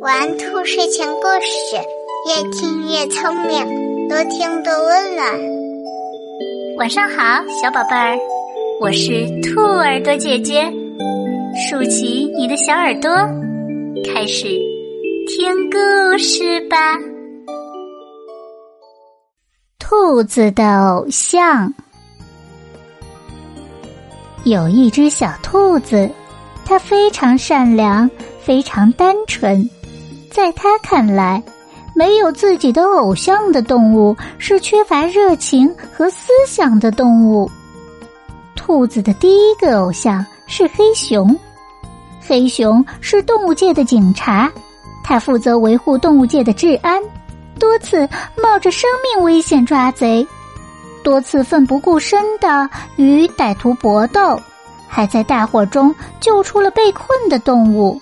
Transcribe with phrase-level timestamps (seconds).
[0.00, 1.76] 玩兔睡前故事，
[2.28, 5.26] 越听越聪明，多听多温暖。
[6.76, 8.18] 晚上好，小宝贝儿，
[8.82, 10.70] 我是兔耳朵姐姐，
[11.56, 13.10] 竖起你的小耳朵，
[14.12, 14.48] 开始
[15.28, 16.98] 听故事吧。
[19.78, 21.72] 兔子的偶像，
[24.44, 26.06] 有一只小兔子，
[26.66, 28.10] 它非常善良，
[28.44, 29.68] 非常单纯。
[30.30, 31.42] 在他看来，
[31.94, 37.50] 没有自己的偶像的动物是缺乏热情和思想的动物。
[38.54, 41.34] 兔子的第一个偶像是黑熊，
[42.20, 44.52] 黑熊是动物界的警察，
[45.02, 47.00] 他负责维护动物界的治安，
[47.58, 50.26] 多次冒着生命危险抓贼，
[51.02, 54.38] 多次奋不顾身的与歹徒搏斗，
[54.88, 58.00] 还在大火中救出了被困的动物。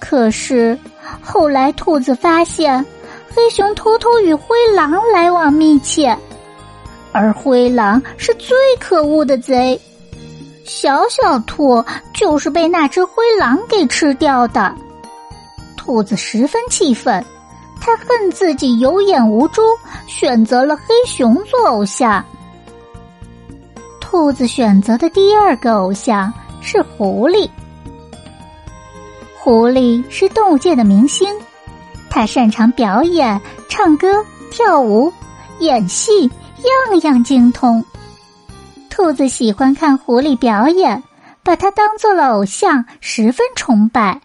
[0.00, 0.78] 可是。
[1.20, 2.84] 后来，兔子发现
[3.32, 6.16] 黑熊偷偷与灰狼来往密切，
[7.12, 9.80] 而灰狼是最可恶的贼。
[10.64, 14.74] 小小兔就是被那只灰狼给吃掉的。
[15.76, 17.24] 兔子十分气愤，
[17.80, 19.62] 他恨自己有眼无珠，
[20.08, 22.24] 选择了黑熊做偶像。
[24.00, 27.48] 兔子选择的第二个偶像是狐狸。
[29.46, 31.32] 狐狸是动物界的明星，
[32.10, 35.12] 它擅长表演、唱歌、跳舞、
[35.60, 37.84] 演戏，样样精通。
[38.90, 41.00] 兔子喜欢看狐狸表演，
[41.44, 44.20] 把它当做了偶像，十分崇拜。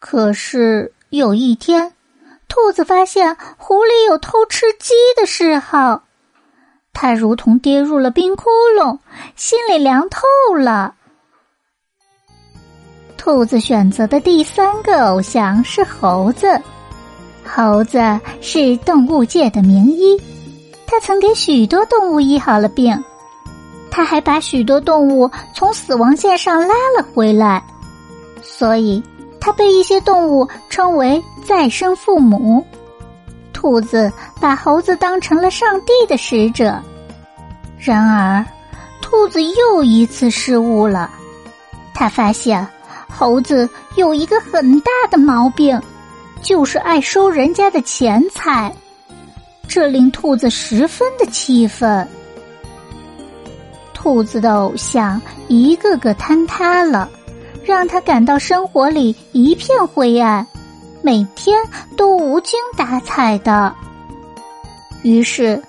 [0.00, 1.92] 可是有一天，
[2.48, 6.04] 兔子发现狐狸有偷吃鸡的嗜好，
[6.94, 8.44] 它如同跌入了冰窟
[8.80, 9.00] 窿，
[9.36, 10.22] 心里凉透
[10.56, 10.94] 了。
[13.16, 16.60] 兔子选择的第三个偶像是猴子。
[17.46, 17.98] 猴子
[18.40, 20.20] 是动物界的名医，
[20.86, 23.02] 他曾给许多动物医好了病，
[23.90, 27.62] 他还把许多动物从死亡线上拉了回来，
[28.42, 29.02] 所以
[29.40, 32.64] 他被一些动物称为再生父母。
[33.52, 36.78] 兔子把猴子当成了上帝的使者。
[37.78, 38.44] 然而，
[39.00, 41.10] 兔子又一次失误了，
[41.94, 42.66] 他发现。
[43.16, 45.80] 猴子有一个很大的毛病，
[46.42, 48.74] 就是爱收人家的钱财，
[49.68, 52.06] 这令兔子十分的气愤。
[53.92, 57.08] 兔子的偶像一个个坍塌了，
[57.62, 60.46] 让他感到生活里一片灰暗，
[61.00, 61.58] 每天
[61.96, 63.72] 都无精打采的。
[65.02, 65.62] 于是，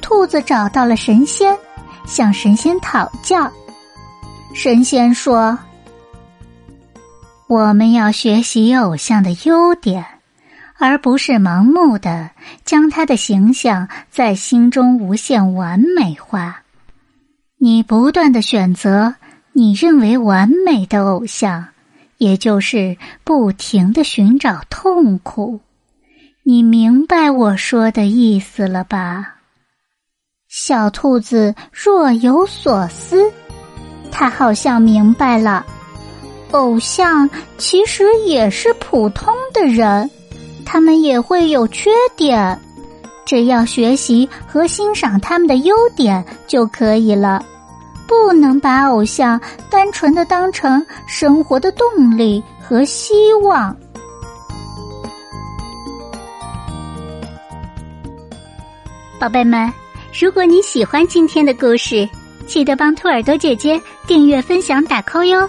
[0.00, 1.56] 兔子找到了神仙，
[2.06, 3.50] 向神仙讨教。
[4.52, 5.58] 神仙说。
[7.50, 10.06] 我们要学习偶像的优点，
[10.78, 12.30] 而不是盲目的
[12.64, 16.62] 将他的形象在心中无限完美化。
[17.58, 19.16] 你不断的选择
[19.52, 21.66] 你认为完美的偶像，
[22.18, 25.58] 也就是不停的寻找痛苦。
[26.44, 29.38] 你明白我说的意思了吧？
[30.46, 33.32] 小兔子若有所思，
[34.12, 35.66] 它好像明白了。
[36.52, 37.28] 偶像
[37.58, 40.10] 其实也是普通的人，
[40.64, 42.58] 他们也会有缺点，
[43.24, 47.44] 只要学习和欣赏他们的优点就可以了。
[48.06, 49.40] 不能把偶像
[49.70, 53.76] 单纯的当成生活的动力和希望。
[59.20, 59.72] 宝贝们，
[60.18, 62.08] 如果你喜欢今天的故事，
[62.48, 65.48] 记得帮兔耳朵姐姐订阅、分享、打 call 哟。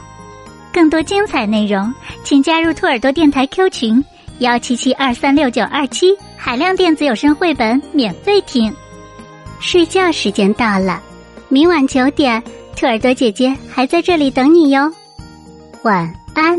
[0.74, 1.94] 更多精彩内容，
[2.24, 4.04] 请加入兔耳朵电台 Q 群
[4.40, 8.74] 幺七七二三六九二七，海量电子有声绘本免费听。
[9.60, 11.02] 睡觉时间到了，
[11.50, 12.42] 明晚九点，
[12.76, 14.92] 兔耳朵姐姐还在这里等你哟。
[15.84, 16.58] 晚安。